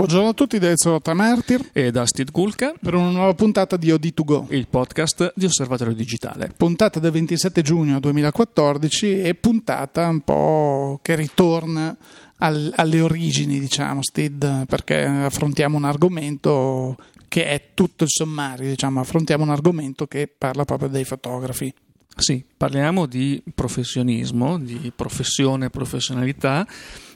[0.00, 3.88] Buongiorno a tutti da Ezio Martir e da Steve Kulka per una nuova puntata di
[3.88, 6.50] OD2Go, il podcast di Osservatorio Digitale.
[6.56, 11.94] Puntata del 27 giugno 2014 e puntata un po' che ritorna
[12.38, 16.96] al, alle origini, diciamo, Steve, perché affrontiamo un argomento
[17.28, 21.70] che è tutto il sommario, diciamo, affrontiamo un argomento che parla proprio dei fotografi.
[22.16, 26.66] Sì, parliamo di professionismo, di professione e professionalità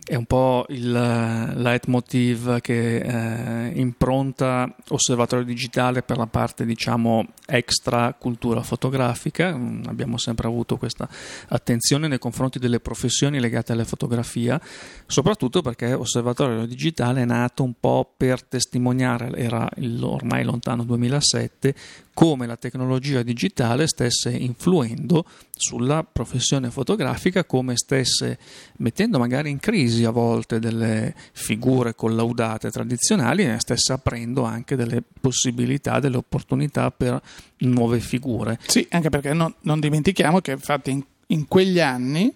[0.05, 8.13] è un po' il leitmotiv che eh, impronta Osservatorio Digitale per la parte diciamo extra
[8.13, 9.57] cultura fotografica.
[9.57, 11.09] Mm, abbiamo sempre avuto questa
[11.49, 14.61] attenzione nei confronti delle professioni legate alla fotografia,
[15.07, 19.67] soprattutto perché Osservatorio Digitale è nato un po' per testimoniare, era
[20.03, 21.75] ormai lontano 2007,
[22.15, 25.27] come la tecnologia digitale stesse influendo
[25.57, 28.39] sulla professione fotografica, come stesse
[28.79, 35.03] mettendo magari in crisi a volte delle figure collaudate tradizionali e stesse aprendo anche delle
[35.21, 37.21] possibilità, delle opportunità per
[37.59, 38.59] nuove figure.
[38.67, 42.33] Sì, anche perché non, non dimentichiamo che infatti in, in quegli anni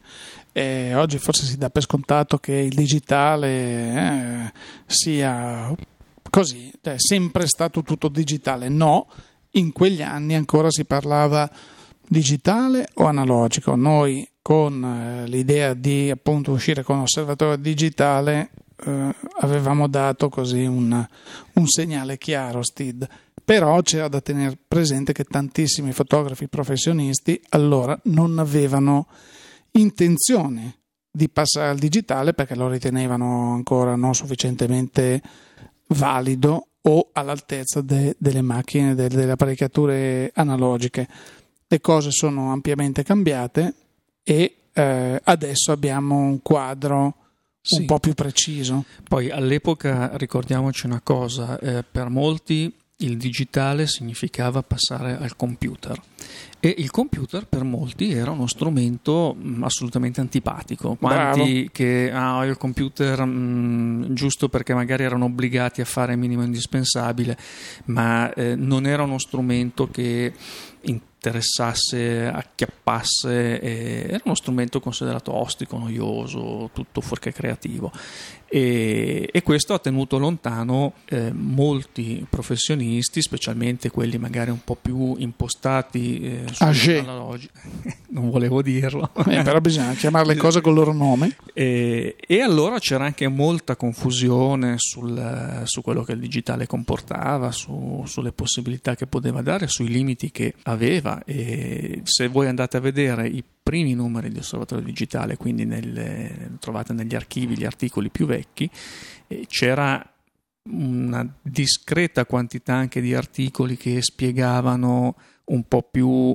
[0.53, 4.53] eh, oggi forse si dà per scontato che il digitale eh,
[4.87, 5.73] sia
[6.31, 8.69] così, è sempre stato tutto digitale.
[8.69, 9.07] No,
[9.53, 11.51] in quegli anni ancora si parlava
[12.07, 13.75] digitale o analogico.
[13.75, 18.51] Noi con eh, l'idea di appunto uscire con osservatorio digitale
[18.85, 21.07] eh, avevamo dato così un,
[21.53, 23.07] un segnale chiaro, Stid.
[23.45, 29.07] Però c'era da tenere presente che tantissimi fotografi professionisti allora non avevano
[29.73, 30.77] intenzione
[31.11, 35.23] di passare al digitale perché lo ritenevano ancora non sufficientemente
[35.89, 41.09] valido o all'altezza de, delle macchine, de, delle apparecchiature analogiche.
[41.67, 43.75] Le cose sono ampiamente cambiate
[44.23, 47.15] e eh, adesso abbiamo un quadro
[47.61, 47.81] sì.
[47.81, 48.85] un po' più preciso.
[49.03, 56.01] Poi all'epoca ricordiamoci una cosa, eh, per molti il digitale significava passare al computer
[56.61, 60.97] e il computer per molti era uno strumento mm, assolutamente antipatico.
[60.97, 61.69] Quanti Bravo.
[61.71, 66.43] che ah, il computer mh, mm, giusto perché magari erano obbligati a fare il minimo
[66.43, 67.39] indispensabile,
[67.87, 70.33] ma eh, non era uno strumento che
[70.81, 77.93] interessasse, acchiappasse, eh, era uno strumento considerato ostico, noioso, tutto fuorché creativo.
[78.49, 85.15] E, e, questo ha tenuto lontano eh, molti professionisti, specialmente quelli magari un po' più
[85.19, 87.61] impostati eh, sulla logica.
[88.11, 89.11] non volevo dirlo.
[89.27, 91.37] Eh, però bisogna chiamare le cose col loro nome.
[91.53, 98.03] E, e allora c'era anche molta confusione sul, su quello che il digitale comportava, su,
[98.07, 101.23] sulle possibilità che poteva dare, sui limiti che aveva.
[101.25, 106.95] E se voi andate a vedere i primi numeri di Osservatorio Digitale, quindi nelle, trovate
[106.95, 108.71] negli archivi gli articoli più vecchi,
[109.47, 110.03] c'era
[110.71, 116.35] una discreta quantità anche di articoli che spiegavano un po' più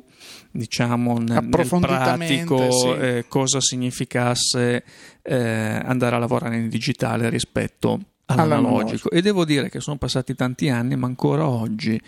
[0.51, 2.87] diciamo nel, nel pratico sì.
[2.89, 4.83] eh, cosa significasse
[5.23, 7.99] eh, andare a lavorare in digitale rispetto
[8.41, 11.99] all'analogico e devo dire che sono passati tanti anni ma ancora oggi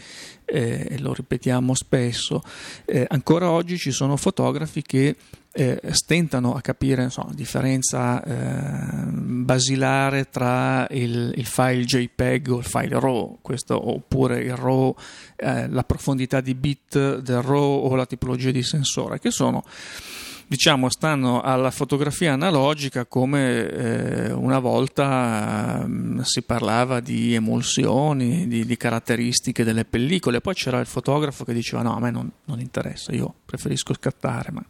[0.45, 2.41] eh, e lo ripetiamo spesso
[2.85, 5.15] eh, ancora oggi ci sono fotografi che
[5.57, 12.65] eh, stentano a capire la differenza eh, basilare tra il, il, file JPEG o il
[12.65, 14.93] file RAW, questo, oppure il RAW,
[15.37, 19.63] eh, la profondità di bit del RAW o la tipologia di sensore, che sono
[20.47, 28.65] diciamo, stanno alla fotografia analogica come eh, una volta eh, si parlava di emulsioni, di,
[28.65, 32.59] di, caratteristiche delle pellicole, poi c'era il fotografo che diceva no, a me non, non
[32.59, 34.63] interessa, io preferisco scattare, ma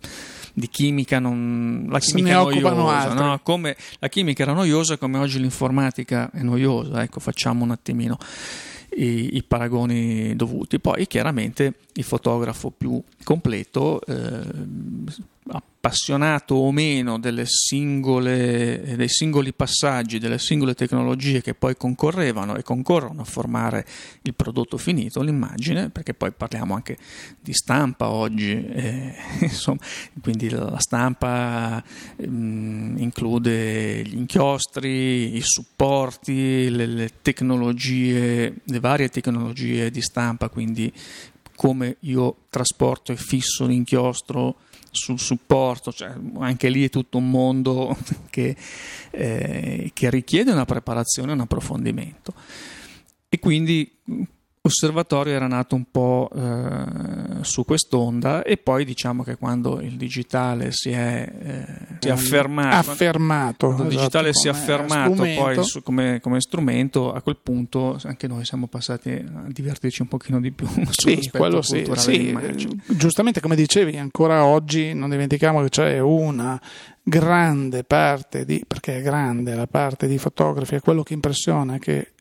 [0.53, 3.39] di chimica non, la chimica è noiosa, no?
[3.43, 8.17] come la chimica era noiosa come oggi l'informatica è noiosa, ecco facciamo un attimino
[8.95, 10.79] i, i, paragoni dovuti.
[10.79, 14.41] Poi chiaramente il fotografo più completo eh,
[15.85, 23.21] appassionato o meno singole, dei singoli passaggi, delle singole tecnologie che poi concorrevano e concorrono
[23.21, 23.85] a formare
[24.23, 26.97] il prodotto finito, l'immagine, perché poi parliamo anche
[27.39, 29.79] di stampa oggi, eh, insomma,
[30.21, 31.83] quindi la stampa
[32.25, 40.91] mm, include gli inchiostri, i supporti, le, le tecnologie, le varie tecnologie di stampa, quindi
[41.55, 44.57] come io trasporto e fisso l'inchiostro
[44.95, 47.95] sul supporto, cioè anche lì è tutto un mondo
[48.29, 48.55] che,
[49.11, 52.33] eh, che richiede una preparazione e un approfondimento.
[53.29, 53.91] E quindi
[54.65, 60.71] L'osservatorio era nato un po' eh, su quest'onda e poi diciamo che quando il digitale
[60.71, 65.63] si è, eh, si è affermato, affermato quando il esatto, digitale si è affermato poi
[65.63, 70.41] su, come, come, strumento, a quel punto anche noi siamo passati a divertirci un pochino
[70.41, 72.35] di più sì, quello sì, sì.
[72.87, 76.59] giustamente come dicevi ancora oggi non dimentichiamo che c'è una
[77.03, 82.13] grande parte di, perché è grande la parte di fotografi, è quello che impressiona che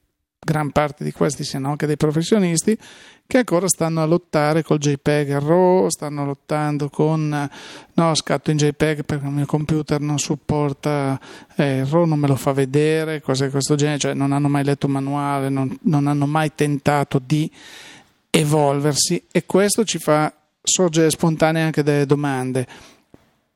[0.45, 2.79] gran parte di questi siano anche dei professionisti
[3.27, 7.51] che ancora stanno a lottare col JPEG RAW, stanno lottando con
[7.95, 11.19] no, scatto in JPEG perché il mio computer non supporta
[11.57, 14.49] eh, il RAW, non me lo fa vedere, cose di questo genere, cioè non hanno
[14.49, 17.51] mai letto manuale, non, non hanno mai tentato di
[18.29, 20.33] evolversi e questo ci fa
[20.63, 22.67] sorgere spontanee anche delle domande.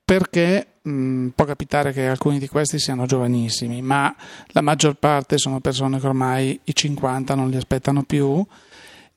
[0.03, 4.15] Perché mh, mm, può capitare che alcuni di questi siano giovanissimi, ma
[4.49, 8.45] la maggior parte sono persone che ormai i 50 non li aspettano più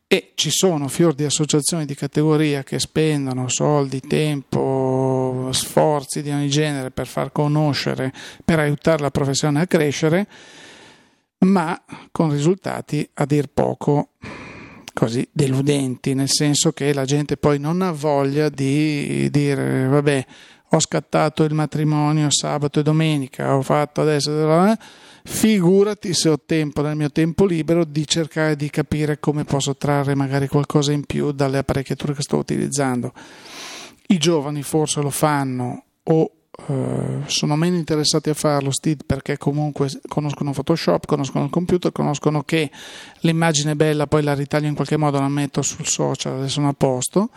[0.08, 6.50] e ci sono fior di associazioni di categoria che spendono soldi, tempo, sforzi di ogni
[6.50, 8.12] genere per far conoscere,
[8.44, 10.28] per aiutare la professione a crescere,
[11.40, 11.82] ma
[12.12, 14.10] con risultati a dir poco
[14.94, 20.26] così deludenti, nel senso che la gente poi non ha voglia di dire vabbè
[20.74, 24.78] ho scattato il matrimonio sabato e domenica, ho fatto adesso,
[25.24, 30.16] figurati se ho tempo nel mio tempo libero di cercare di capire come posso trarre
[30.16, 33.12] magari qualcosa in più dalle apparecchiature che sto utilizzando.
[34.08, 36.32] I giovani forse lo fanno o
[36.68, 42.44] eh, sono meno interessati a farlo Steve perché comunque conoscono Photoshop, conoscono il computer, conoscono
[42.44, 42.72] che
[43.22, 46.70] l'immagine è bella, poi la ritaglio in qualche modo, la metto sul social e sono
[46.70, 47.30] a posto.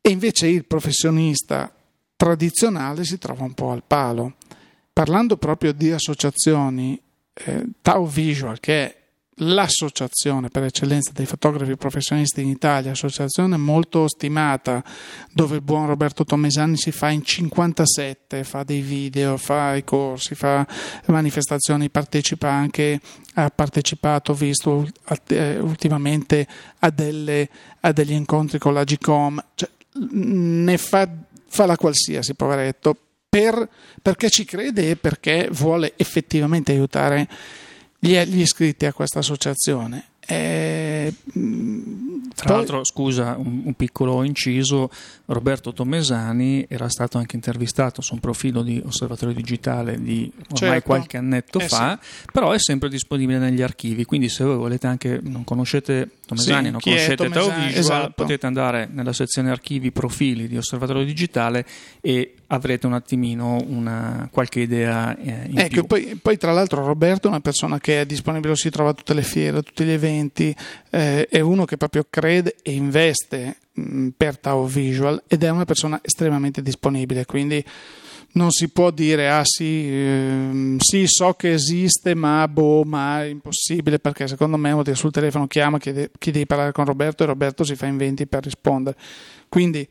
[0.00, 1.72] E invece il professionista
[2.18, 4.34] tradizionale si trova un po' al palo.
[4.92, 7.00] Parlando proprio di associazioni,
[7.32, 8.96] eh, Tau Visual, che è
[9.40, 14.82] l'associazione per eccellenza dei fotografi professionisti in Italia, associazione molto stimata,
[15.32, 20.34] dove il buon Roberto Tomesani si fa in 57, fa dei video, fa i corsi,
[20.34, 20.66] fa
[21.06, 23.00] manifestazioni, partecipa anche,
[23.34, 24.88] ha partecipato, visto
[25.28, 26.48] eh, ultimamente
[26.80, 27.48] a, delle,
[27.78, 29.68] a, degli incontri con la GCOM, cioè,
[30.10, 31.08] ne fa
[31.48, 32.96] fa la qualsiasi, poveretto,
[33.28, 33.68] per,
[34.00, 37.28] perché ci crede e perché vuole effettivamente aiutare
[37.98, 40.07] gli, gli iscritti a questa associazione.
[40.30, 42.56] Eh, Tra poi...
[42.56, 44.90] l'altro, scusa, un, un, piccolo inciso,
[45.24, 50.84] Roberto Tomesani era stato anche intervistato su un profilo di Osservatorio Digitale di ormai certo.
[50.84, 52.26] qualche annetto eh fa, sì.
[52.30, 56.70] però è sempre disponibile negli archivi, quindi se voi volete anche, non conoscete Tomesani, sì,
[56.72, 58.12] non conoscete Tao Visual, esatto.
[58.14, 61.64] potete andare nella sezione archivi profili di Osservatorio Digitale
[62.02, 65.86] e avrete un attimino una, qualche idea eh, in ecco, più.
[65.86, 69.14] Poi, poi, tra l'altro Roberto è una persona che è disponibile, si trova a tutte
[69.14, 70.54] le fiere, a tutti gli eventi,
[70.90, 75.64] eh, è uno che proprio crede e investe mh, per Tao Visual ed è una
[75.64, 77.62] persona estremamente disponibile, quindi
[78.30, 83.26] non si può dire ah sì, ehm, sì so che esiste ma boh ma è
[83.26, 87.26] impossibile perché secondo me uno sul telefono chiama chiede, chiede di parlare con Roberto e
[87.26, 88.96] Roberto si fa inventi per rispondere
[89.48, 89.88] quindi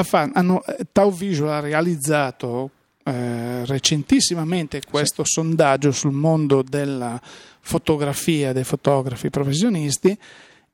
[0.00, 0.62] hanno,
[0.92, 2.70] Tau Visual ha realizzato
[3.04, 5.32] eh, recentissimamente questo sì.
[5.32, 7.20] sondaggio sul mondo della
[7.60, 10.18] fotografia dei fotografi professionisti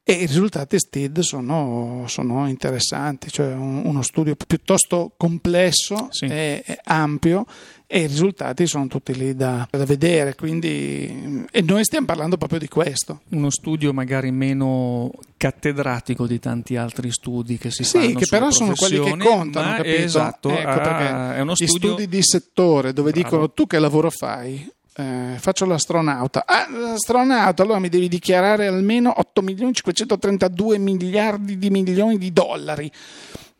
[0.02, 6.24] e i risultati STID sono, sono interessanti, cioè un, uno studio piuttosto complesso sì.
[6.24, 7.44] e, e, ampio
[7.86, 12.58] e i risultati sono tutti lì da, da, vedere, quindi e noi stiamo parlando proprio
[12.58, 13.22] di questo.
[13.30, 18.50] Uno studio magari meno cattedratico di tanti altri studi che si sì, fanno che però
[18.50, 19.96] sono quelli che contano, capito?
[19.96, 21.74] Esatto, ecco, ah, è uno studio...
[21.74, 24.68] Gli studi di settore dove dicono tu che lavoro fai?
[25.00, 26.44] Eh, faccio l'astronauta.
[26.46, 32.90] Ah, l'astronauta, allora mi devi dichiarare almeno 8 milioni 532 miliardi di milioni di dollari.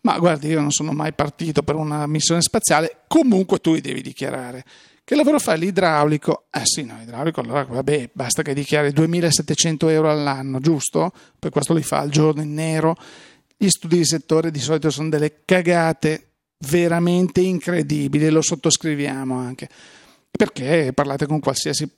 [0.03, 4.01] Ma guardi, io non sono mai partito per una missione spaziale, comunque tu li devi
[4.03, 4.65] dichiarare.
[5.05, 5.59] Che lavoro fai?
[5.59, 6.45] L'idraulico?
[6.51, 11.11] Eh sì, no, l'idraulico allora vabbè, basta che dichiari 2700 euro all'anno, giusto?
[11.39, 12.95] Per questo li fa al giorno in nero.
[13.57, 16.29] Gli studi di settore di solito sono delle cagate
[16.69, 19.69] veramente incredibili, lo sottoscriviamo anche
[20.31, 21.91] perché parlate con qualsiasi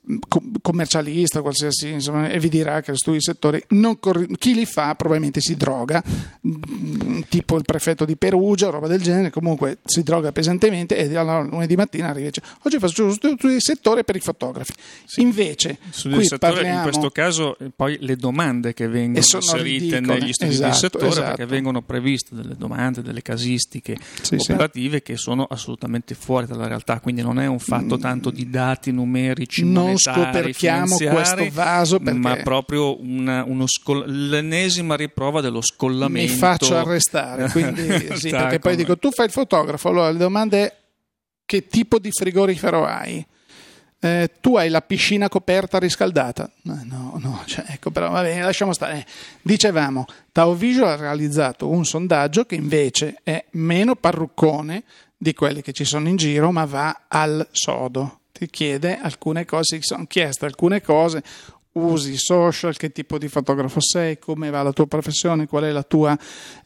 [0.61, 3.63] commercialista qualsiasi, insomma, e vi dirà che studi settori
[3.99, 6.03] corri- chi li fa probabilmente si droga
[6.45, 11.41] mm, tipo il prefetto di Perugia roba del genere comunque si droga pesantemente e allora
[11.41, 14.73] lunedì mattina arriva e dice oggi faccio lo studio di settore per i fotografi
[15.05, 15.21] sì.
[15.21, 16.75] invece qui settore, parliamo...
[16.77, 20.19] in questo caso eh, poi le domande che vengono inserite ridicole.
[20.19, 21.27] negli studi esatto, di settore esatto.
[21.27, 25.03] perché vengono previste delle domande delle casistiche sì, operative sì.
[25.03, 28.91] che sono assolutamente fuori dalla realtà quindi non è un fatto tanto tanto di dati
[28.91, 36.31] numerici non scoperchiamo questo vaso perché ma proprio una, uno scol- l'ennesima riprova dello scollamento
[36.31, 40.57] mi faccio arrestare quindi sì, perché poi dico tu fai il fotografo allora la domanda
[40.57, 40.73] è
[41.45, 43.25] che tipo di frigorifero hai
[43.99, 46.51] eh, tu hai la piscina coperta riscaldata.
[46.63, 48.97] No, no, no cioè, ecco, però va bene, lasciamo stare.
[48.97, 49.05] Eh,
[49.41, 54.83] dicevamo, Tao Visual ha realizzato un sondaggio che invece è meno parruccone
[55.23, 58.19] di quelli che ci sono in giro, ma va al sodo.
[58.33, 61.23] Ti chiede alcune cose, si sono chieste alcune cose,
[61.73, 65.83] usi social, che tipo di fotografo sei, come va la tua professione, qual è la
[65.83, 66.17] tua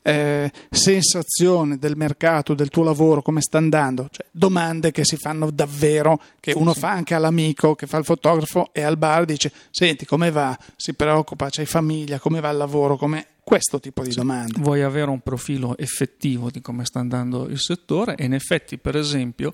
[0.01, 5.51] eh, sensazione del mercato, del tuo lavoro, come sta andando, cioè, domande che si fanno
[5.51, 6.79] davvero, che uno sì.
[6.79, 10.95] fa anche all'amico che fa il fotografo e al bar dice senti come va, si
[10.95, 14.59] preoccupa, c'hai famiglia, come va il lavoro, come questo tipo di domande.
[14.59, 18.97] Vuoi avere un profilo effettivo di come sta andando il settore e in effetti per
[18.97, 19.53] esempio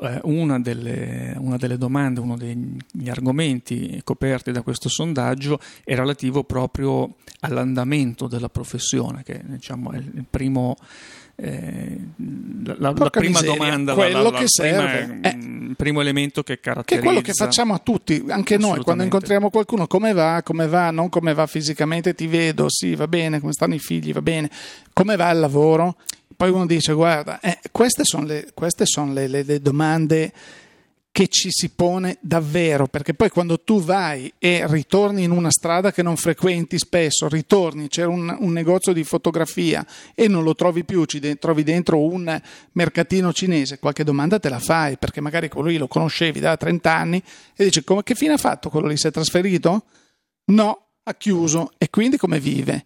[0.00, 6.42] eh, una, delle, una, delle, domande, uno degli argomenti coperti da questo sondaggio è relativo
[6.42, 10.76] proprio all'andamento della professione che diciamo, è il primo
[11.40, 11.96] eh,
[12.64, 16.96] la, la, prima miseria, domanda, quello la, che serve è, il primo elemento che caratterizza.
[16.96, 20.66] Che è quello che facciamo a tutti, anche noi, quando incontriamo qualcuno, come va, come
[20.66, 24.22] va, non come va fisicamente, ti vedo, sì, va bene, come stanno i figli, va
[24.22, 24.50] bene,
[24.92, 25.96] come va il lavoro?
[26.36, 30.32] Poi uno dice, guarda, eh, queste sono le, queste son le, le, le domande
[31.10, 35.90] che ci si pone davvero, perché poi quando tu vai e ritorni in una strada
[35.90, 39.84] che non frequenti spesso, ritorni, c'è un, un negozio di fotografia
[40.14, 42.40] e non lo trovi più, ci de- trovi dentro un
[42.72, 47.22] mercatino cinese, qualche domanda te la fai, perché magari lì lo conoscevi da 30 anni
[47.56, 49.84] e dici come, che fine ha fatto quello lì, si è trasferito?
[50.46, 52.84] No, ha chiuso e quindi come vive?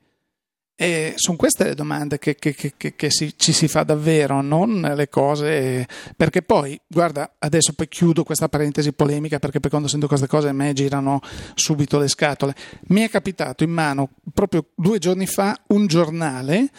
[0.75, 4.81] E sono queste le domande che, che, che, che si, ci si fa davvero, non
[4.81, 5.87] le cose.
[6.17, 10.49] Perché poi, guarda, adesso poi chiudo questa parentesi polemica perché poi quando sento queste cose
[10.49, 11.21] a me girano
[11.55, 12.55] subito le scatole.
[12.89, 16.71] Mi è capitato in mano proprio due giorni fa un giornale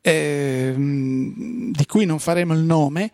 [0.00, 3.10] eh, di cui non faremo il nome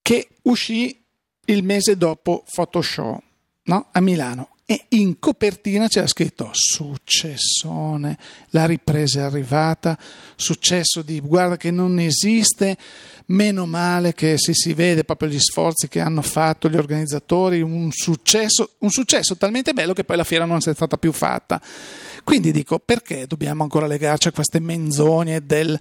[0.00, 1.04] che uscì
[1.46, 3.22] il mese dopo Photoshop
[3.64, 3.88] no?
[3.92, 8.18] a Milano e in copertina c'era scritto successone,
[8.48, 9.96] la ripresa è arrivata,
[10.34, 12.76] successo di guarda che non esiste,
[13.26, 17.92] meno male che si, si vede proprio gli sforzi che hanno fatto gli organizzatori, un
[17.92, 21.62] successo, un successo talmente bello che poi la fiera non è stata più fatta.
[22.24, 25.78] Quindi dico, perché dobbiamo ancora legarci a queste menzogne del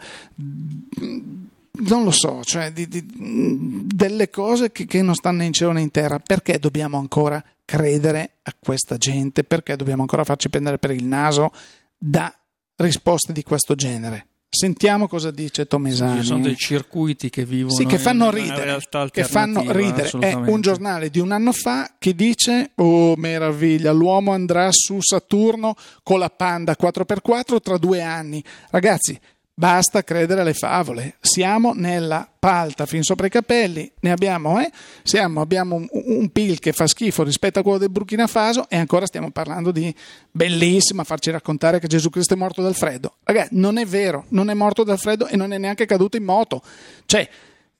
[1.77, 5.81] non lo so, cioè di, di, delle cose che, che, non stanno in cielo né
[5.81, 9.43] in terra, perché dobbiamo ancora credere a questa gente?
[9.43, 11.51] Perché dobbiamo ancora farci prendere per il naso
[11.97, 12.33] da
[12.77, 14.27] risposte di questo genere?
[14.55, 16.21] Sentiamo cosa dice Tomesani.
[16.21, 18.79] Ci sono dei circuiti che vivono sì, che fanno ridere,
[19.11, 20.09] che fanno ridere.
[20.17, 25.75] È un giornale di un anno fa che dice: Oh, meraviglia, l'uomo andrà su Saturno
[26.03, 28.41] con la Panda 4x4 tra due anni.
[28.69, 29.19] Ragazzi,
[29.57, 31.15] Basta credere alle favole.
[31.21, 34.69] Siamo nella palta fin sopra i capelli, ne abbiamo, eh?
[35.01, 38.75] Siamo, abbiamo un, un, PIL che fa schifo rispetto a quello del Burkina Faso e
[38.75, 39.95] ancora stiamo parlando di
[40.29, 43.15] bellissima farci raccontare che Gesù Cristo è morto dal freddo.
[43.23, 46.25] Ragazzi, non è vero, non è morto dal freddo e non è neanche caduto in
[46.25, 46.61] moto.
[47.05, 47.25] Cioè,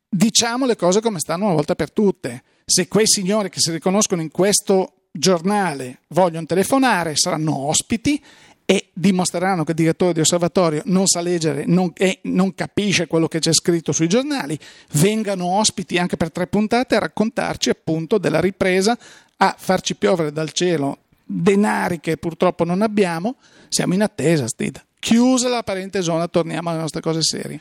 [0.07, 2.43] diciamo le cose come stanno una volta per tutte.
[2.63, 8.23] Se quei signori che si riconoscono in questo giornale vogliono telefonare, saranno ospiti
[8.65, 13.27] e dimostreranno che il direttore di osservatorio non sa leggere non, e non capisce quello
[13.27, 14.57] che c'è scritto sui giornali,
[14.93, 18.97] vengano ospiti anche per tre puntate a raccontarci appunto della ripresa,
[19.37, 23.35] a farci piovere dal cielo denari che purtroppo non abbiamo,
[23.69, 24.83] siamo in attesa, Stida.
[24.99, 27.59] Chiusa la parentesona, torniamo alle nostre cose serie.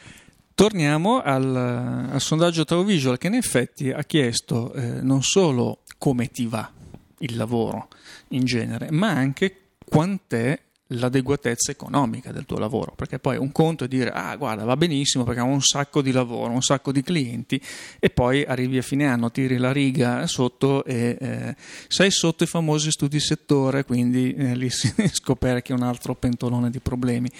[0.54, 6.46] Torniamo al, al sondaggio Tauvisual che in effetti ha chiesto eh, non solo come ti
[6.46, 6.70] va
[7.18, 7.88] il lavoro
[8.28, 13.88] in genere, ma anche quant'è l'adeguatezza economica del tuo lavoro, perché poi un conto è
[13.88, 17.60] dire ah guarda va benissimo perché ho un sacco di lavoro, un sacco di clienti
[17.98, 21.56] e poi arrivi a fine anno, tiri la riga sotto e eh,
[21.88, 26.14] sei sotto i famosi studi settore, quindi eh, lì si scopre che è un altro
[26.14, 27.30] pentolone di problemi.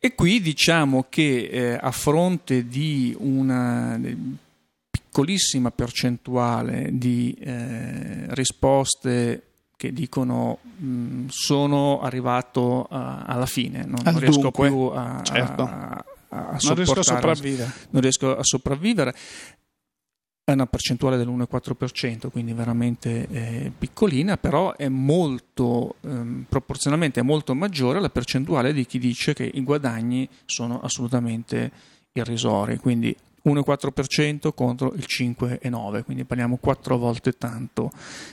[0.00, 4.00] E qui diciamo che eh, a fronte di una
[4.88, 9.47] piccolissima percentuale di eh, risposte
[9.78, 15.62] che dicono mh, sono arrivato a, alla fine, non, non riesco dunque, più a, certo.
[15.62, 17.72] a, a non riesco a sopravvivere.
[17.90, 19.14] Non riesco a sopravvivere.
[20.42, 27.54] È una percentuale dell'1,4%, quindi veramente eh, piccolina, però è molto, ehm, proporzionalmente è molto
[27.54, 31.70] maggiore la percentuale di chi dice che i guadagni sono assolutamente
[32.14, 32.78] irrisori.
[32.78, 33.14] Quindi
[33.52, 37.90] 1,4% contro il 5,9%, quindi parliamo quattro volte tanto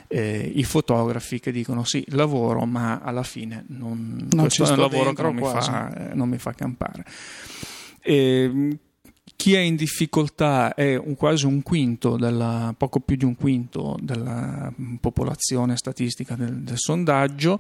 [0.08, 4.78] eh, i fotografi che dicono sì, lavoro, ma alla fine non, non questo è un
[4.78, 7.06] lavoro che non mi, fa, eh, non mi, fa, campare.
[8.02, 8.78] E,
[9.36, 13.98] chi è in difficoltà è un, quasi un quinto, della, poco più di un quinto
[14.02, 17.60] della popolazione statistica del, del sondaggio,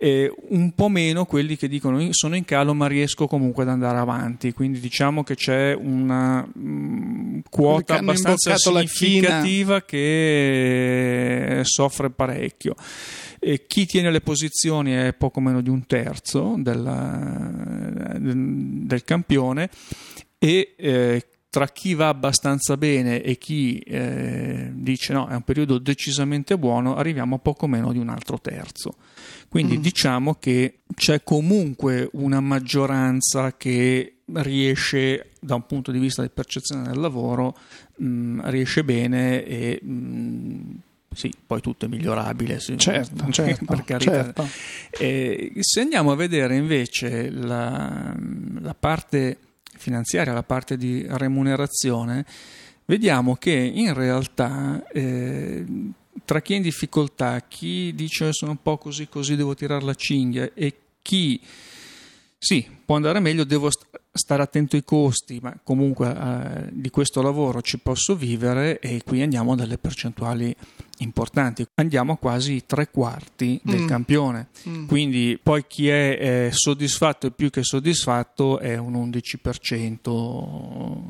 [0.00, 3.98] e un po' meno quelli che dicono sono in calo ma riesco comunque ad andare
[3.98, 12.76] avanti, quindi diciamo che c'è una mh, mm, quota abbastanza significativa che soffre parecchio.
[13.40, 19.70] E chi tiene le posizioni è poco meno di un terzo del, del campione
[20.38, 25.78] e eh, tra chi va abbastanza bene e chi eh, dice no, è un periodo
[25.78, 28.96] decisamente buono, arriviamo a poco meno di un altro terzo.
[29.48, 29.80] Quindi mm.
[29.80, 36.82] diciamo che c'è comunque una maggioranza che riesce, da un punto di vista di percezione
[36.82, 37.56] del lavoro,
[37.96, 40.70] mh, mm, riesce bene e mh, mm,
[41.14, 44.24] sì, poi tutto è migliorabile, sì, certo, certo, per carità.
[44.24, 44.48] Certo.
[44.90, 48.14] Eh, se andiamo a vedere invece la,
[48.60, 49.38] la parte
[49.78, 52.24] finanziaria, la parte di remunerazione,
[52.84, 55.64] vediamo che in realtà eh,
[56.24, 59.94] tra chi è in difficoltà, chi dice sono un po' così così devo tirare la
[59.94, 61.40] cinghia e chi
[62.38, 63.68] sì, può andare meglio, devo
[64.10, 69.20] stare attento ai costi, ma comunque eh, di questo lavoro ci posso vivere e qui
[69.20, 70.56] andiamo a delle percentuali
[71.00, 71.66] importanti.
[71.74, 73.86] Andiamo a quasi tre quarti del mm.
[73.86, 74.48] campione.
[74.66, 74.86] Mm.
[74.86, 81.02] Quindi poi chi è eh, soddisfatto e più che soddisfatto è un 11%.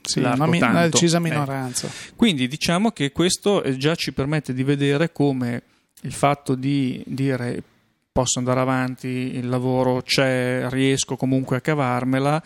[0.00, 1.20] Sì, una, mi- una, decisa eh.
[1.20, 1.88] minoranza.
[1.88, 2.14] Eh.
[2.16, 5.62] Quindi diciamo che questo eh, già ci permette di vedere come
[6.00, 7.62] il fatto di dire
[8.16, 12.42] posso andare avanti, il lavoro c'è, riesco comunque a cavarmela,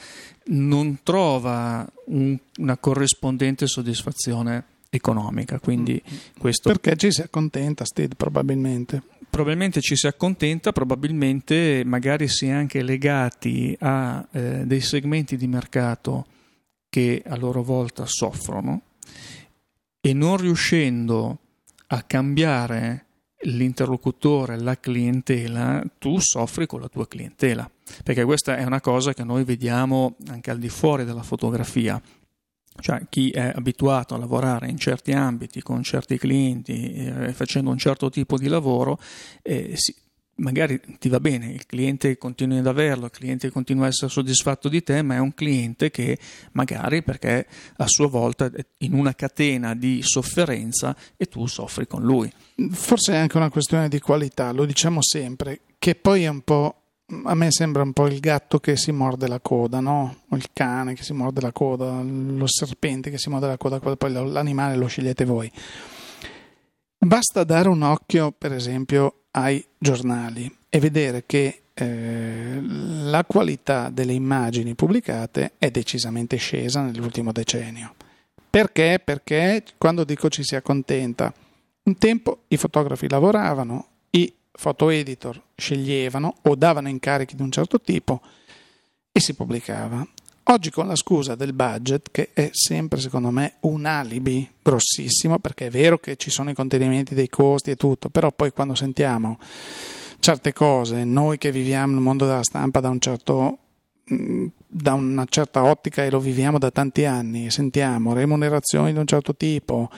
[0.47, 5.61] non trova un, una corrispondente soddisfazione economica.
[5.61, 6.17] Quindi mm.
[6.41, 6.71] questo...
[6.71, 9.01] Perché ci si accontenta, Steve, probabilmente.
[9.31, 15.47] Probabilmente ci si accontenta, probabilmente magari si è anche legati a eh, dei segmenti di
[15.47, 16.27] mercato
[16.89, 18.81] che a loro volta soffrono
[20.01, 21.39] e non riuscendo
[21.87, 23.05] a cambiare
[23.43, 27.71] l'interlocutore, la clientela, tu soffri con la tua clientela,
[28.05, 32.01] perché questa è una cosa che noi vediamo anche al di fuori della fotografia.
[32.81, 37.79] Cioè chi è abituato a lavorare in certi ambiti con certi clienti, eh, facendo un
[37.79, 38.99] certo tipo di lavoro,
[39.43, 39.95] eh, si,
[40.41, 44.69] magari ti va bene, il cliente continua ad averlo, il cliente continua a essere soddisfatto
[44.69, 46.19] di te, ma è un cliente che
[46.53, 52.03] magari perché a sua volta è in una catena di sofferenza e tu soffri con
[52.03, 52.31] lui.
[52.71, 56.75] Forse è anche una questione di qualità, lo diciamo sempre, che poi è un po',
[57.25, 60.23] a me sembra un po' il gatto che si morde la coda, no?
[60.33, 64.13] Il cane che si morde la coda, lo serpente che si morde la coda, poi
[64.13, 65.51] l'animale lo scegliete voi.
[67.03, 74.13] Basta dare un occhio, per esempio, ai giornali e vedere che eh, la qualità delle
[74.13, 77.95] immagini pubblicate è decisamente scesa nell'ultimo decennio.
[78.49, 79.01] Perché?
[79.03, 81.33] Perché quando dico ci si accontenta,
[81.85, 87.81] un tempo i fotografi lavoravano, i foto editor sceglievano o davano incarichi di un certo
[87.81, 88.21] tipo
[89.13, 90.07] e si pubblicava.
[90.51, 95.69] Oggi con la scusa del budget, che è sempre secondo me un alibi grossissimo, perché
[95.69, 99.39] è vero che ci sono i contenimenti dei costi e tutto, però poi quando sentiamo
[100.19, 103.59] certe cose, noi che viviamo nel mondo della stampa da, un certo,
[104.13, 109.07] mm, da una certa ottica e lo viviamo da tanti anni, sentiamo remunerazioni di un
[109.07, 109.89] certo tipo,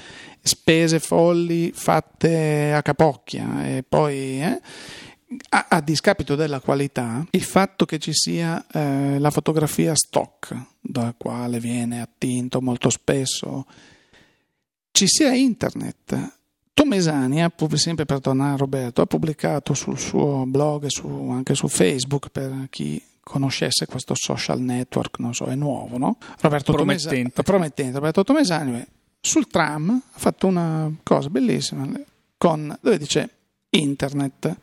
[0.43, 4.43] spese folli fatte a capocchia e poi...
[4.43, 4.61] Eh,
[5.51, 11.15] a, a, discapito della qualità, il fatto che ci sia eh, la fotografia stock, dalla
[11.17, 13.67] quale viene attinto molto spesso,
[14.91, 16.37] ci sia internet.
[16.75, 21.69] Tomesani, sempre per tornare a Roberto, ha pubblicato sul suo blog e su, anche su
[21.69, 26.17] Facebook per chi conoscesse questo social network, non so, è nuovo, no?
[26.41, 27.09] Roberto promettente.
[27.09, 27.93] Tomesani, promettente.
[27.95, 28.87] Roberto Tomesani
[29.21, 31.89] sul tram ha fatto una cosa bellissima
[32.37, 33.31] con, dove dice
[33.71, 34.57] internet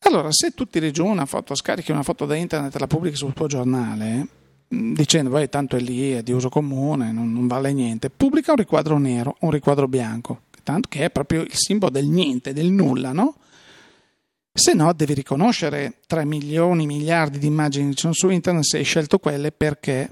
[0.00, 3.16] allora, se tu tiri giù una foto, scarichi una foto da internet e la pubblichi
[3.16, 4.28] sul tuo giornale,
[4.68, 8.58] dicendo, vai, tanto è lì, è di uso comune, non, non vale niente, pubblica un
[8.58, 13.12] riquadro nero, un riquadro bianco, tanto che è proprio il simbolo del niente, del nulla,
[13.12, 13.36] no?
[14.52, 18.84] Se no, devi riconoscere 3 milioni, miliardi di immagini che sono su internet se hai
[18.84, 20.10] scelto quelle perché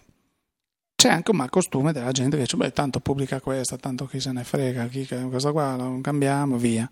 [0.95, 4.33] c'è anche un malcostume della gente che dice, beh, tanto pubblica questa, tanto chi se
[4.33, 6.91] ne frega, chi, questa qua, la cambiamo, via.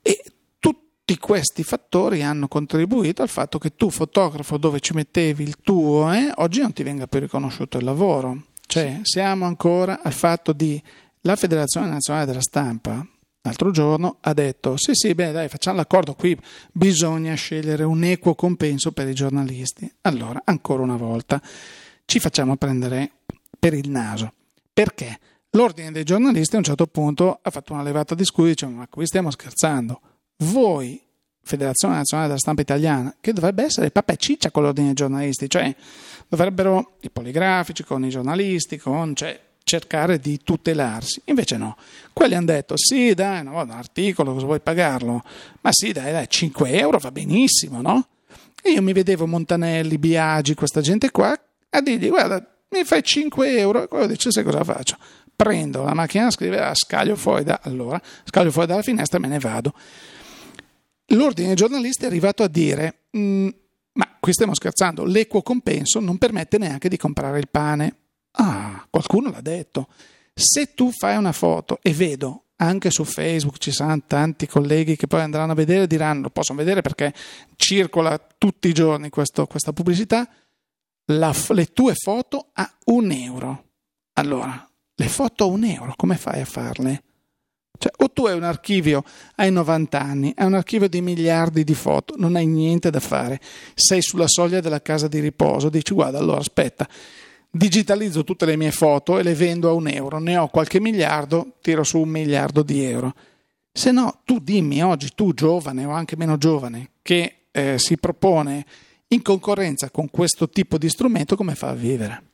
[0.00, 0.22] E
[1.10, 6.12] tutti questi fattori hanno contribuito al fatto che tu, fotografo, dove ci mettevi il tuo,
[6.12, 8.44] eh, oggi non ti venga più riconosciuto il lavoro.
[8.64, 10.80] Cioè, siamo ancora al fatto di
[11.22, 13.04] la Federazione Nazionale della Stampa
[13.42, 16.38] l'altro giorno ha detto sì sì beh dai facciamo l'accordo qui
[16.72, 19.92] bisogna scegliere un equo compenso per i giornalisti.
[20.02, 21.42] Allora ancora una volta
[22.04, 23.10] ci facciamo prendere
[23.58, 24.32] per il naso.
[24.72, 25.18] Perché?
[25.50, 28.86] L'ordine dei giornalisti a un certo punto ha fatto una levata di scudi dicendo ma
[28.86, 30.00] qui stiamo scherzando
[30.40, 31.00] voi
[31.42, 35.74] Federazione Nazionale della Stampa Italiana che dovrebbe essere papà ciccia con l'ordine dei giornalisti cioè
[36.28, 41.22] dovrebbero i poligrafici con i giornalisti con cioè cercare di tutelarsi.
[41.26, 41.76] Invece no,
[42.12, 45.22] quelli hanno detto sì dai, no, un articolo, cosa vuoi pagarlo?
[45.60, 48.06] Ma sì dai, dai, 5 euro va benissimo, no?
[48.62, 51.38] E io mi vedevo Montanelli, Biagi, questa gente qua,
[51.70, 54.96] a dirgli guarda, mi fai 5 euro, e quello dice sai cosa faccio?
[55.36, 59.20] Prendo la macchina da scrivere, la scaglio fuori da allora, scaglio fuori dalla finestra e
[59.20, 59.72] me ne vado.
[61.10, 63.48] L'ordine dei giornalisti è arrivato a dire mm,
[63.92, 67.96] ma qui stiamo scherzando, l'equo compenso non permette neanche di comprare il pane.
[68.32, 69.88] Ah, qualcuno l'ha detto.
[70.32, 75.06] Se tu fai una foto e vedo anche su Facebook ci saranno tanti colleghi che
[75.06, 77.12] poi andranno a vedere e diranno, lo possono vedere perché
[77.56, 80.28] circola tutti i giorni questo, questa pubblicità,
[81.06, 83.64] la, le tue foto a un euro.
[84.14, 87.02] Allora, le foto a un euro, come fai a farle?
[87.78, 89.04] Cioè, o tu hai un archivio,
[89.36, 93.40] hai 90 anni, hai un archivio di miliardi di foto, non hai niente da fare,
[93.74, 96.86] sei sulla soglia della casa di riposo, dici guarda, allora aspetta,
[97.50, 101.54] digitalizzo tutte le mie foto e le vendo a un euro, ne ho qualche miliardo,
[101.62, 103.14] tiro su un miliardo di euro.
[103.72, 108.66] Se no, tu dimmi oggi, tu giovane o anche meno giovane, che eh, si propone
[109.08, 112.29] in concorrenza con questo tipo di strumento, come fa a vivere?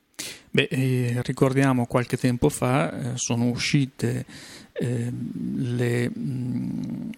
[0.49, 4.25] Beh, eh, ricordiamo qualche tempo fa eh, sono uscite
[4.73, 7.09] ehm, le mh,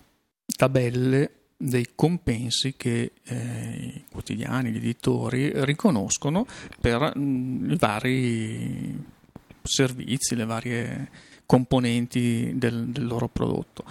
[0.56, 6.46] tabelle dei compensi che eh, i quotidiani, gli editori riconoscono
[6.80, 9.04] per mh, i vari
[9.62, 11.10] servizi, le varie
[11.46, 13.84] componenti del, del, loro prodotto.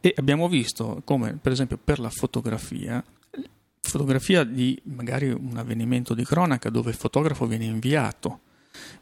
[0.00, 3.02] E abbiamo visto come, per esempio, per la fotografia,
[3.80, 8.40] fotografia di magari un avvenimento di cronaca dove il fotografo viene inviato,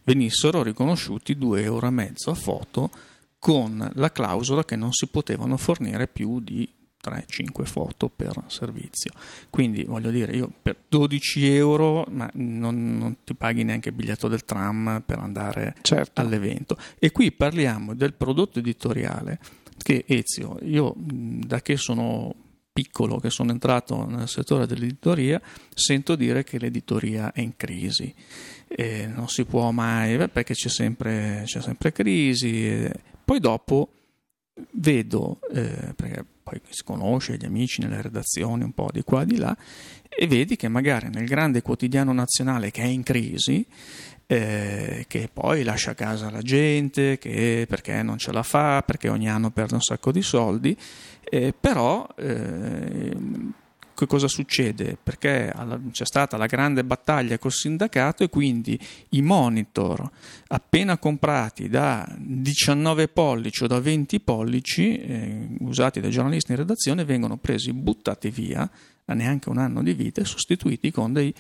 [0.03, 2.91] venissero riconosciuti 2,5 euro a foto
[3.39, 6.69] con la clausola che non si potevano fornire più di
[7.05, 9.13] 3-5 foto per servizio.
[9.51, 14.29] Quindi voglio dire, io per 12 euro ma non, non ti paghi neanche il biglietto
[14.29, 16.21] del tram per andare certo.
[16.21, 16.79] all'evento.
[16.99, 19.39] E qui parliamo del prodotto editoriale
[19.77, 22.35] che Ezio, io da che sono
[22.75, 25.41] piccolo, che sono entrato nel settore dell'editoria,
[25.73, 28.13] sento dire che l'editoria è in crisi.
[28.67, 32.91] E non si può mai, perché c'è sempre, c'è sempre crisi.
[33.25, 33.93] Poi dopo
[34.73, 39.27] vedo, eh, perché poi si conosce gli amici nelle redazioni un po' di qua e
[39.27, 39.57] di là,
[40.09, 43.65] e vedi che magari nel grande quotidiano nazionale che è in crisi,
[44.27, 49.09] eh, che poi lascia a casa la gente, che perché non ce la fa, perché
[49.09, 50.77] ogni anno perde un sacco di soldi,
[51.23, 53.17] eh, però eh,
[54.07, 54.99] cosa succede?
[55.03, 55.53] Perché
[55.91, 58.79] c'è stata la grande battaglia col sindacato e quindi
[59.11, 60.11] i monitor
[60.49, 67.05] appena comprati da 19 pollici o da 20 pollici eh, usati dai giornalisti in redazione
[67.05, 68.69] vengono presi, buttati via
[69.05, 71.33] da neanche un anno di vita e sostituiti con dei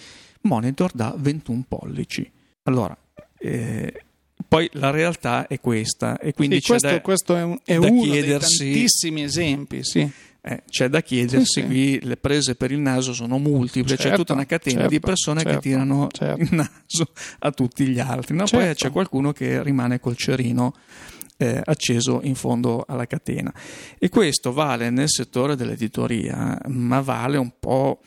[0.42, 2.30] monitor da 21 pollici.
[2.64, 2.96] Allora,
[3.38, 4.04] eh,
[4.46, 8.02] poi la realtà è questa e quindi sì, questo, da, questo è, un, è uno
[8.02, 10.10] chiedersi, dei tantissimi esempi, sì.
[10.46, 14.14] Eh, c'è da chiedersi, sì, qui le prese per il naso sono multiple, certo, c'è
[14.14, 16.42] tutta una catena certo, di persone certo, che tirano certo.
[16.42, 18.44] il naso a tutti gli altri, no?
[18.44, 18.84] poi certo.
[18.84, 20.74] c'è qualcuno che rimane col cerino
[21.36, 23.52] eh, acceso in fondo alla catena.
[23.98, 28.00] E questo vale nel settore dell'editoria, ma vale un po'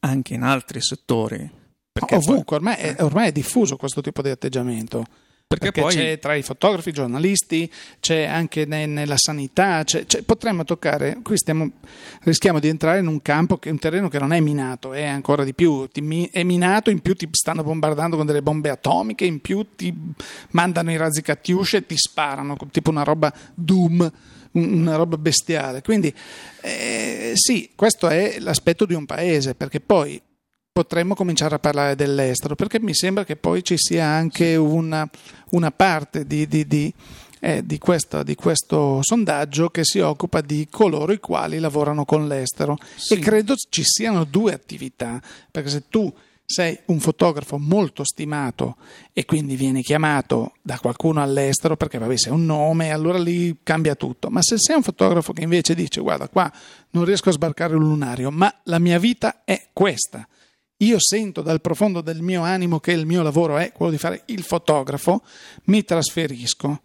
[0.00, 1.55] anche in altri settori.
[2.00, 5.04] Ovunque, poi, ormai, è, ormai è diffuso questo tipo di atteggiamento.
[5.48, 5.94] Perché, perché poi...
[5.94, 11.18] c'è tra i fotografi, i giornalisti, c'è anche ne, nella sanità, c'è, c'è, potremmo toccare,
[11.22, 11.70] qui stiamo,
[12.22, 15.44] rischiamo di entrare in un campo, che, un terreno che non è minato, è ancora
[15.44, 19.40] di più, ti, è minato, in più ti stanno bombardando con delle bombe atomiche, in
[19.40, 19.94] più ti
[20.50, 24.12] mandano i razzi Katyusha e ti sparano, tipo una roba Doom
[24.56, 25.82] una roba bestiale.
[25.82, 26.12] Quindi
[26.62, 30.20] eh, sì, questo è l'aspetto di un paese, perché poi
[30.76, 35.08] potremmo cominciare a parlare dell'estero, perché mi sembra che poi ci sia anche una,
[35.52, 36.92] una parte di, di, di,
[37.40, 42.28] eh, di, questo, di, questo, sondaggio che si occupa di coloro i quali lavorano con
[42.28, 43.14] l'estero sì.
[43.14, 45.18] e credo ci siano due attività,
[45.50, 46.12] perché se tu
[46.44, 48.76] sei un fotografo molto stimato
[49.14, 53.94] e quindi vieni chiamato da qualcuno all'estero perché vabbè sei un nome, allora lì cambia
[53.94, 54.28] tutto.
[54.28, 56.52] Ma se sei un fotografo che invece dice guarda qua
[56.90, 60.28] non riesco a sbarcare un lunario, ma la mia vita è questa.
[60.80, 64.22] Io sento dal profondo del mio animo che il mio lavoro è quello di fare
[64.26, 65.22] il fotografo,
[65.64, 66.80] mi trasferisco.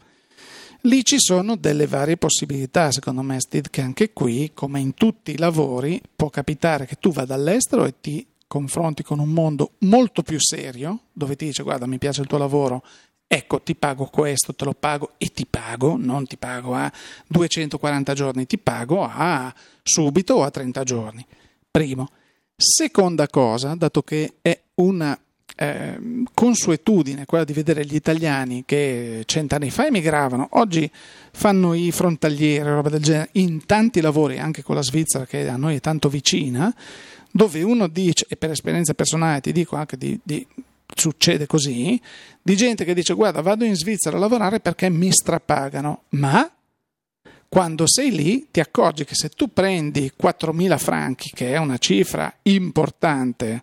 [0.86, 5.32] Lì ci sono delle varie possibilità, secondo me, Steve, che anche qui, come in tutti
[5.32, 10.24] i lavori, può capitare che tu vada all'estero e ti confronti con un mondo molto
[10.24, 12.84] più serio, dove ti dice guarda mi piace il tuo lavoro,
[13.28, 16.92] ecco ti pago questo, te lo pago e ti pago, non ti pago a
[17.28, 21.26] 240 giorni, ti pago a subito o a 30 giorni.
[21.70, 22.10] Primo.
[22.62, 25.20] Seconda cosa, dato che è una
[25.56, 26.00] eh,
[26.32, 30.90] consuetudine quella di vedere gli italiani che cent'anni fa emigravano, oggi
[31.32, 35.58] fanno i frontalieri, roba del genere, in tanti lavori, anche con la Svizzera che a
[35.58, 36.72] noi è tanto vicina,
[37.32, 40.46] dove uno dice, e per esperienza personale ti dico anche di, di
[40.96, 42.00] succede così,
[42.44, 46.48] di gente che dice guarda vado in Svizzera a lavorare perché mi strapagano, ma
[47.52, 52.34] quando sei lì ti accorgi che se tu prendi 4.000 franchi, che è una cifra
[52.44, 53.62] importante,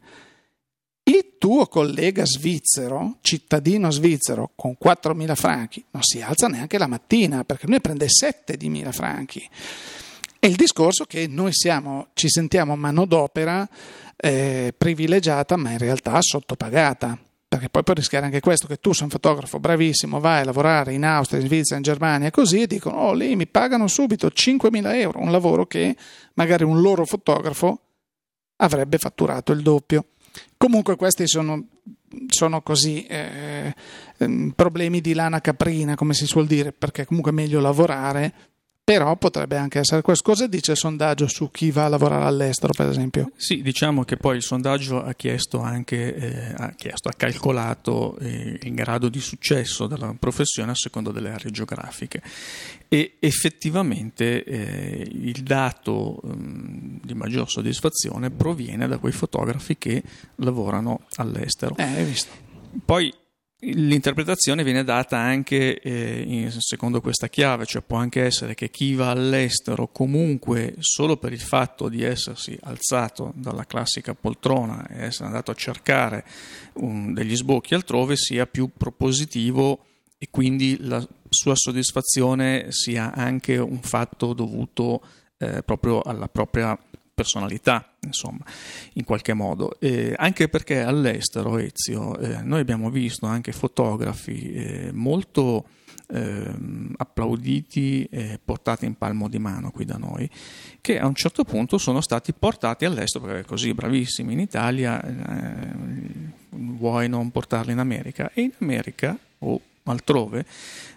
[1.04, 7.44] il tuo collega svizzero, cittadino svizzero, con 4.000 franchi, non si alza neanche la mattina
[7.44, 9.48] perché lui prende 7.000 franchi.
[10.38, 13.66] È il discorso che noi siamo, ci sentiamo manodopera
[14.18, 17.18] eh, privilegiata, ma in realtà sottopagata.
[17.48, 20.92] Perché poi può rischiare anche questo, che tu sei un fotografo bravissimo, vai a lavorare
[20.92, 24.94] in Austria, in Svizzera, in Germania, così, e dicono, oh lì mi pagano subito 5.000
[24.96, 25.96] euro, un lavoro che
[26.34, 27.80] magari un loro fotografo
[28.56, 30.08] avrebbe fatturato il doppio.
[30.58, 31.68] Comunque questi sono,
[32.28, 33.74] sono così eh,
[34.18, 38.34] ehm, problemi di lana caprina, come si suol dire, perché comunque è meglio lavorare
[38.88, 40.30] però potrebbe anche essere questo.
[40.30, 43.30] Cosa dice il sondaggio su chi va a lavorare all'estero, per esempio?
[43.36, 48.58] Sì, diciamo che poi il sondaggio ha chiesto anche, eh, ha, chiesto, ha calcolato eh,
[48.62, 52.22] il grado di successo della professione a seconda delle aree geografiche
[52.88, 60.02] e effettivamente eh, il dato um, di maggior soddisfazione proviene da quei fotografi che
[60.36, 61.76] lavorano all'estero.
[61.76, 62.30] Eh, hai visto.
[62.86, 63.12] Poi
[63.60, 68.94] L'interpretazione viene data anche eh, in, secondo questa chiave, cioè può anche essere che chi
[68.94, 75.26] va all'estero comunque solo per il fatto di essersi alzato dalla classica poltrona e essere
[75.26, 76.24] andato a cercare
[76.74, 79.86] un, degli sbocchi altrove sia più propositivo
[80.18, 85.02] e quindi la sua soddisfazione sia anche un fatto dovuto
[85.36, 86.78] eh, proprio alla propria
[87.12, 88.44] personalità, insomma,
[88.94, 89.78] in qualche modo.
[89.78, 95.66] Eh, anche perché all'estero, Ezio, eh, noi abbiamo visto anche fotografi eh, molto
[96.08, 100.28] ehm, applauditi e portati in palmo di mano qui da noi,
[100.80, 106.36] che a un certo punto sono stati portati all'estero, perché così bravissimi in Italia, eh,
[106.50, 108.30] vuoi non portarli in America?
[108.32, 110.44] E in America o altrove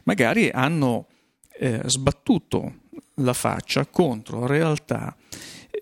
[0.04, 1.08] magari hanno
[1.58, 2.80] eh, sbattuto
[3.16, 5.16] la faccia contro realtà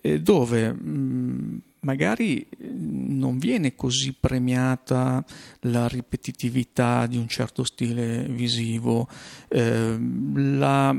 [0.01, 5.23] dove mm, magari non viene così premiata
[5.61, 9.07] la ripetitività di un certo stile visivo,
[9.47, 9.97] eh,
[10.33, 10.95] la,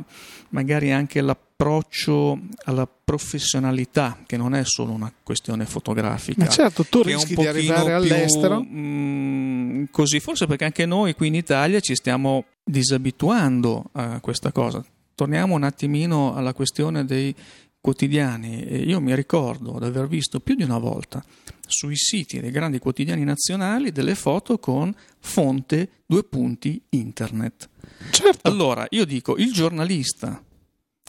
[0.50, 6.44] magari anche l'approccio alla professionalità, che non è solo una questione fotografica.
[6.44, 8.60] Ma certo, tu rischi di arrivare all'estero.
[8.60, 14.52] Più, mh, così, forse perché anche noi qui in Italia ci stiamo disabituando a questa
[14.52, 14.84] cosa.
[15.14, 17.34] Torniamo un attimino alla questione dei
[17.80, 21.24] quotidiani e io mi ricordo di aver visto più di una volta
[21.66, 27.68] sui siti dei grandi quotidiani nazionali delle foto con fonte due punti internet.
[28.10, 28.48] Certo.
[28.48, 30.42] Allora io dico il giornalista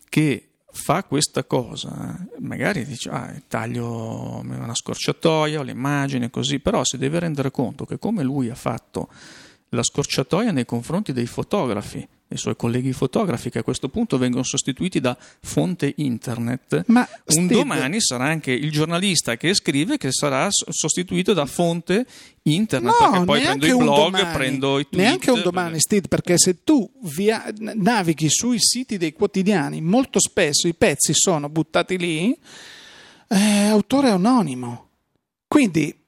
[0.08, 6.98] che fa questa cosa, magari dice ah, taglio una scorciatoia o l'immagine così, però si
[6.98, 9.10] deve rendere conto che come lui ha fatto
[9.70, 14.44] la scorciatoia nei confronti dei fotografi, i suoi colleghi fotografi che a questo punto vengono
[14.44, 16.84] sostituiti da fonte internet.
[16.88, 17.54] Ma un Steve...
[17.54, 22.06] domani sarà anche il giornalista che scrive che sarà sostituito da fonte
[22.44, 25.06] internet, no, perché poi prendo i blog, domani, prendo i tweet.
[25.06, 30.68] Neanche un domani, Steve, perché se tu via, navighi sui siti dei quotidiani, molto spesso
[30.68, 32.36] i pezzi sono buttati lì,
[33.28, 34.88] eh, autore anonimo.
[35.48, 36.01] Quindi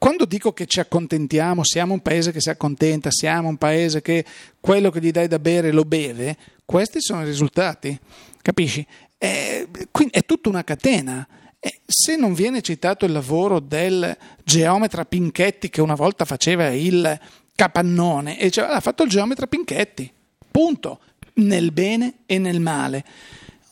[0.00, 4.24] quando dico che ci accontentiamo, siamo un paese che si accontenta, siamo un paese che
[4.58, 8.00] quello che gli dai da bere lo beve, questi sono i risultati,
[8.40, 8.86] capisci?
[9.18, 9.66] È,
[10.10, 11.28] è tutta una catena.
[11.58, 17.20] E se non viene citato il lavoro del geometra Pinchetti che una volta faceva il
[17.54, 20.10] capannone e diceva ha fatto il geometra Pinchetti,
[20.50, 21.00] punto,
[21.34, 23.04] nel bene e nel male.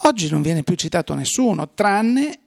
[0.03, 2.39] Oggi non viene più citato nessuno, tranne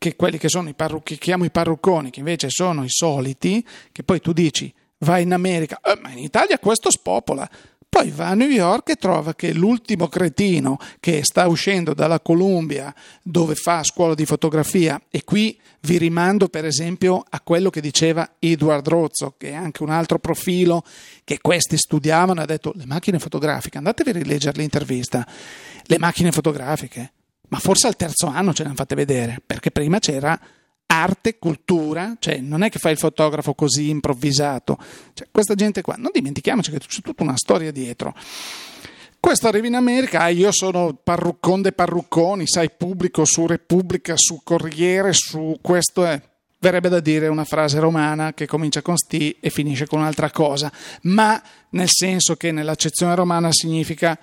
[0.00, 4.02] che quelli che sono i parrucchi, chiamo i parrucconi, che invece sono i soliti, che
[4.02, 7.46] poi tu dici vai in America, eh, ma in Italia questo spopola.
[7.86, 12.94] Poi va a New York e trova che l'ultimo cretino che sta uscendo dalla Columbia
[13.22, 18.36] dove fa scuola di fotografia e qui vi rimando per esempio a quello che diceva
[18.38, 20.82] Edward Rozzo, che è anche un altro profilo
[21.24, 25.26] che questi studiavano, ha detto le macchine fotografiche, andatevi a rileggere l'intervista,
[25.82, 27.12] le macchine fotografiche,
[27.50, 30.38] ma forse al terzo anno ce le hanno fatte vedere, perché prima c'era
[30.86, 34.76] arte, cultura, cioè non è che fai il fotografo così improvvisato,
[35.14, 38.14] cioè, questa gente qua, non dimentichiamoci che c'è tutta una storia dietro.
[39.20, 44.40] Questo arriva in America, ah, io sono parruccon dei parrucconi, sai, pubblico su Repubblica, su
[44.42, 46.20] Corriere, su questo è
[46.60, 50.70] verrebbe da dire una frase romana che comincia con sti e finisce con un'altra cosa,
[51.02, 54.18] ma nel senso che nell'accezione romana significa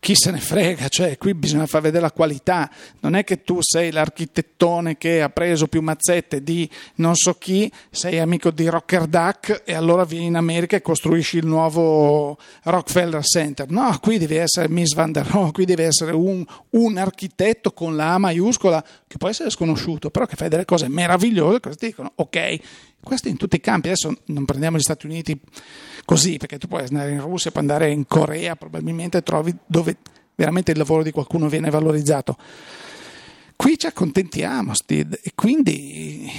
[0.00, 3.58] chi se ne frega, cioè qui bisogna far vedere la qualità, non è che tu
[3.60, 9.06] sei l'architettone che ha preso più mazzette di non so chi, sei amico di Rocker
[9.06, 13.68] Duck e allora vieni in America e costruisci il nuovo Rockefeller Center.
[13.70, 17.96] No, qui devi essere Miss Van der Rohe, qui devi essere un, un, architetto con
[17.96, 21.86] la A maiuscola, che può essere sconosciuto, però che fai delle cose meravigliose, cosa ti
[21.86, 22.12] dicono?
[22.16, 22.58] Ok,
[23.02, 25.40] questo in tutti i campi, adesso non prendiamo gli Stati Uniti
[26.04, 29.96] così, perché tu puoi andare in Russia, puoi andare in Corea, probabilmente trovi dove
[30.34, 32.36] veramente il lavoro di qualcuno viene valorizzato.
[33.56, 36.30] Qui ci accontentiamo, Steve, e quindi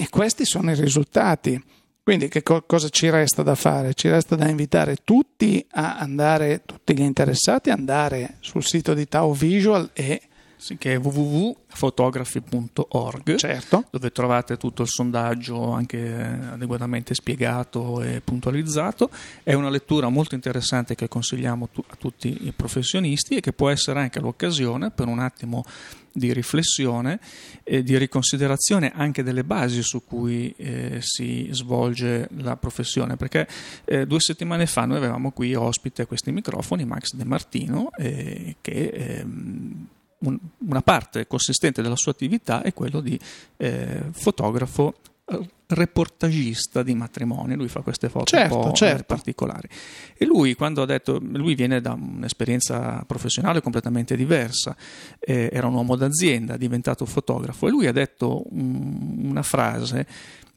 [0.00, 1.60] e questi sono i risultati.
[2.04, 3.94] Quindi che co- cosa ci resta da fare?
[3.94, 9.06] Ci resta da invitare tutti a andare, tutti gli interessati, a andare sul sito di
[9.06, 10.27] Tao Visual e
[10.58, 13.84] sì, che è www.fotografi.org, certo.
[13.90, 19.08] dove trovate tutto il sondaggio anche adeguatamente spiegato e puntualizzato.
[19.44, 24.00] È una lettura molto interessante che consigliamo a tutti i professionisti e che può essere
[24.00, 25.62] anche l'occasione per un attimo
[26.10, 27.20] di riflessione
[27.62, 33.46] e di riconsiderazione anche delle basi su cui eh, si svolge la professione, perché
[33.84, 38.56] eh, due settimane fa noi avevamo qui ospite a questi microfoni Max De Martino eh,
[38.60, 39.86] che ehm,
[40.20, 43.18] un, una parte consistente della sua attività è quello di
[43.56, 44.94] eh, fotografo
[45.26, 49.04] eh, reportagista di matrimoni, lui fa queste foto certo, un po' certo.
[49.04, 49.68] particolari.
[50.16, 54.74] E lui, quando ha detto, lui viene da un'esperienza professionale completamente diversa,
[55.18, 60.06] eh, era un uomo d'azienda, è diventato fotografo, e lui ha detto un, una frase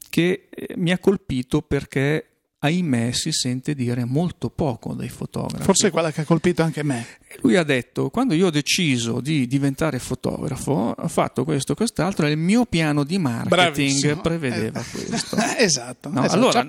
[0.08, 2.31] che eh, mi ha colpito perché
[2.64, 5.64] ahimè si sente dire molto poco dai fotografi.
[5.64, 7.04] Forse è quella che ha colpito anche me.
[7.40, 12.30] Lui ha detto, quando io ho deciso di diventare fotografo, ho fatto questo, quest'altro, e
[12.30, 14.20] il mio piano di marketing Bravissimo.
[14.20, 15.36] prevedeva eh, questo.
[15.58, 16.36] esatto, no, esatto.
[16.36, 16.68] Allora.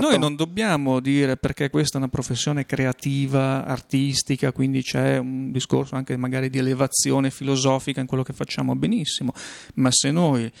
[0.00, 5.96] Noi non dobbiamo dire perché questa è una professione creativa, artistica, quindi c'è un discorso
[5.96, 9.32] anche magari di elevazione filosofica in quello che facciamo benissimo,
[9.74, 10.52] ma se noi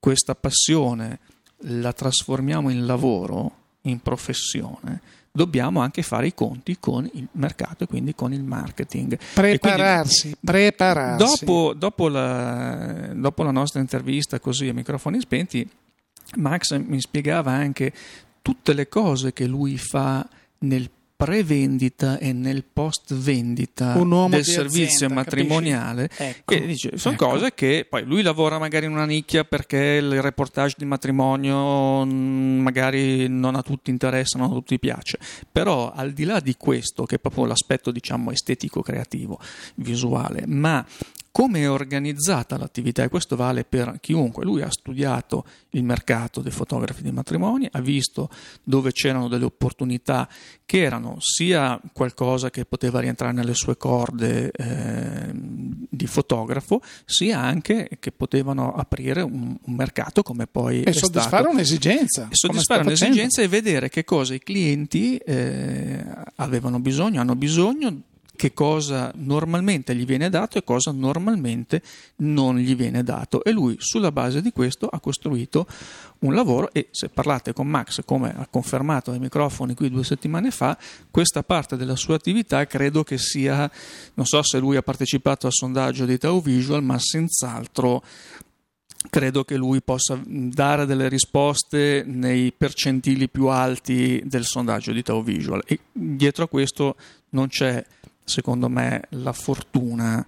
[0.00, 1.20] questa passione
[1.60, 5.00] la trasformiamo in lavoro, in professione,
[5.32, 9.18] dobbiamo anche fare i conti con il mercato e quindi con il marketing.
[9.34, 11.44] Prepararsi, quindi, prepararsi.
[11.44, 15.68] Dopo, dopo, la, dopo la nostra intervista così a microfoni spenti,
[16.36, 17.92] Max mi spiegava anche
[18.42, 20.26] tutte le cose che lui fa
[20.58, 23.94] nel prevendita e nel post vendita
[24.28, 27.28] del servizio azienda, matrimoniale ecco, che dice, sono ecco.
[27.28, 32.60] cose che poi lui lavora magari in una nicchia perché il reportage di matrimonio mm,
[32.60, 35.18] magari non a tutti interessa, non a tutti piace.
[35.50, 39.40] Però al di là di questo che è proprio l'aspetto diciamo estetico creativo
[39.76, 40.84] visuale ma
[41.36, 44.42] come è organizzata l'attività e questo vale per chiunque.
[44.42, 48.30] Lui ha studiato il mercato dei fotografi di matrimoni, ha visto
[48.64, 50.26] dove c'erano delle opportunità
[50.64, 57.90] che erano sia qualcosa che poteva rientrare nelle sue corde eh, di fotografo, sia anche
[58.00, 61.50] che potevano aprire un, un mercato come poi e soddisfare stato.
[61.50, 62.28] un'esigenza.
[62.30, 66.02] E soddisfare un'esigenza e vedere che cosa i clienti eh,
[66.36, 68.04] avevano bisogno, hanno bisogno
[68.36, 71.82] che cosa normalmente gli viene dato e cosa normalmente
[72.16, 73.42] non gli viene dato.
[73.42, 75.66] E lui sulla base di questo ha costruito
[76.20, 80.50] un lavoro e se parlate con Max come ha confermato ai microfoni qui due settimane
[80.50, 80.78] fa
[81.10, 83.70] questa parte della sua attività credo che sia
[84.14, 88.02] non so se lui ha partecipato al sondaggio di Tau Visual ma senz'altro
[89.10, 95.22] credo che lui possa dare delle risposte nei percentili più alti del sondaggio di Tau
[95.22, 95.62] Visual.
[95.64, 96.96] E dietro a questo
[97.30, 97.84] non c'è
[98.26, 100.26] secondo me, la fortuna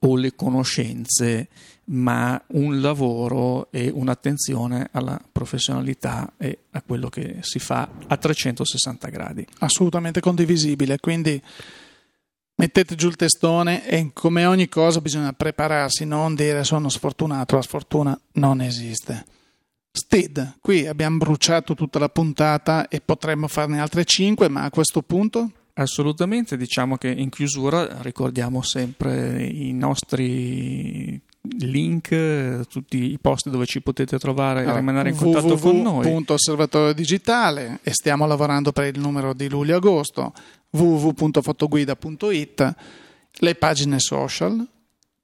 [0.00, 1.48] o le conoscenze,
[1.84, 9.08] ma un lavoro e un'attenzione alla professionalità e a quello che si fa a 360
[9.08, 9.46] gradi.
[9.58, 11.40] Assolutamente condivisibile, quindi
[12.56, 17.62] mettete giù il testone e come ogni cosa bisogna prepararsi, non dire sono sfortunato, la
[17.62, 19.24] sfortuna non esiste.
[19.90, 25.02] Stead, qui abbiamo bruciato tutta la puntata e potremmo farne altre 5, ma a questo
[25.02, 25.50] punto
[25.80, 31.20] Assolutamente, diciamo che in chiusura ricordiamo sempre i nostri
[31.60, 36.04] link, tutti i posti dove ci potete trovare e rimanere in contatto con noi.
[36.04, 40.32] www.osservatorio digitale e stiamo lavorando per il numero di luglio-agosto
[40.70, 42.74] www.fotoguida.it
[43.40, 44.66] le pagine social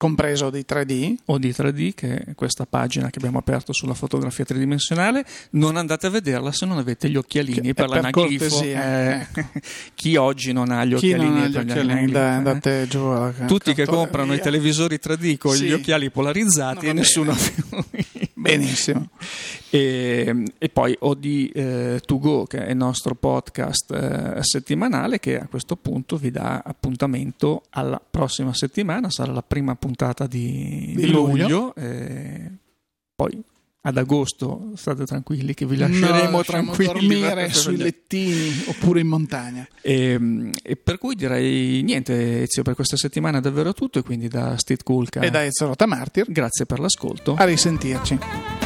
[0.04, 1.14] compreso di 3D.
[1.26, 5.24] O di 3D, che è questa pagina che abbiamo aperto sulla fotografia tridimensionale.
[5.52, 8.60] Non andate a vederla se non avete gli occhialini che per l'anaglifo.
[8.62, 9.26] Eh,
[9.94, 12.34] chi oggi non ha gli Chi occhialini ha gli occhialini, dai, eh?
[12.34, 13.10] andate giù.
[13.46, 15.66] Tutti che comprano i televisori 3D con Sì.
[15.68, 17.54] gli occhiali polarizzati No, e nessuno bene.
[18.10, 18.22] più.
[18.50, 19.08] Benissimo.
[19.70, 25.18] E, e poi ho di eh, To Go, che è il nostro podcast eh, settimanale,
[25.18, 29.10] che a questo punto vi dà appuntamento alla prossima settimana.
[29.10, 31.42] Sarà la prima puntata di, Di di luglio.
[31.46, 31.74] luglio.
[31.76, 32.50] e
[33.14, 33.42] poi
[33.86, 39.66] ad agosto state tranquilli che vi lasceremo No, tranquilli dormire sui lettini oppure in montagna.
[39.82, 44.28] e, e per cui direi niente Ezio per questa settimana è davvero tutto e quindi
[44.28, 48.63] da Steve Kulka E da Ezio Rotamartir, grazie per l'ascolto a risentirci.